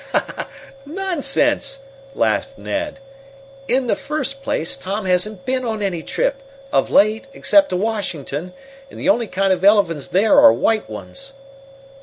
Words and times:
"Nonsense!" 0.83 1.81
laughed 2.15 2.57
Ned. 2.57 2.97
"In 3.67 3.85
the 3.85 3.95
first 3.95 4.41
place, 4.41 4.75
Tom 4.75 5.05
hasn't 5.05 5.45
been 5.45 5.63
on 5.63 5.83
any 5.83 6.01
trip, 6.01 6.41
of 6.73 6.89
late, 6.89 7.27
except 7.33 7.69
to 7.69 7.75
Washington, 7.77 8.51
and 8.89 8.99
the 8.99 9.07
only 9.09 9.27
kind 9.27 9.53
of 9.53 9.63
elephants 9.63 10.07
there 10.07 10.39
are 10.39 10.51
white 10.53 10.89
ones." 10.89 11.33